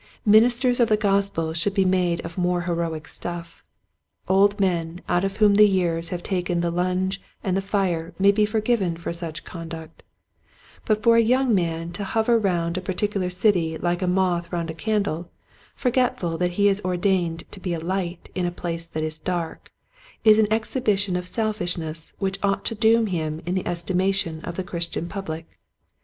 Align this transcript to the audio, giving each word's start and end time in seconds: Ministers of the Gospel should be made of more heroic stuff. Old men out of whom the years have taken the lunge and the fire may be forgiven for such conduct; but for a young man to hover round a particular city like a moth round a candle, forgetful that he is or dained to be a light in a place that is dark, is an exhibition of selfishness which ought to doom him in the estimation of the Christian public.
Ministers 0.25 0.79
of 0.79 0.89
the 0.89 0.97
Gospel 0.97 1.53
should 1.53 1.75
be 1.75 1.85
made 1.85 2.21
of 2.21 2.35
more 2.35 2.61
heroic 2.61 3.07
stuff. 3.07 3.63
Old 4.27 4.59
men 4.59 4.99
out 5.07 5.23
of 5.23 5.37
whom 5.37 5.53
the 5.53 5.67
years 5.69 6.09
have 6.09 6.23
taken 6.23 6.59
the 6.61 6.71
lunge 6.71 7.21
and 7.43 7.55
the 7.55 7.61
fire 7.61 8.11
may 8.17 8.31
be 8.31 8.43
forgiven 8.43 8.97
for 8.97 9.13
such 9.13 9.43
conduct; 9.45 10.01
but 10.85 11.03
for 11.03 11.17
a 11.17 11.21
young 11.21 11.53
man 11.53 11.91
to 11.91 12.03
hover 12.03 12.39
round 12.39 12.79
a 12.79 12.81
particular 12.81 13.29
city 13.29 13.77
like 13.77 14.01
a 14.01 14.07
moth 14.07 14.51
round 14.51 14.71
a 14.71 14.73
candle, 14.73 15.29
forgetful 15.75 16.35
that 16.35 16.53
he 16.53 16.67
is 16.67 16.79
or 16.83 16.95
dained 16.97 17.43
to 17.51 17.59
be 17.59 17.75
a 17.75 17.79
light 17.79 18.27
in 18.33 18.47
a 18.47 18.51
place 18.51 18.87
that 18.87 19.03
is 19.03 19.19
dark, 19.19 19.71
is 20.23 20.39
an 20.39 20.51
exhibition 20.51 21.15
of 21.15 21.27
selfishness 21.27 22.13
which 22.17 22.39
ought 22.41 22.65
to 22.65 22.73
doom 22.73 23.05
him 23.05 23.39
in 23.45 23.53
the 23.53 23.67
estimation 23.67 24.41
of 24.43 24.55
the 24.55 24.63
Christian 24.63 25.07
public. 25.07 25.59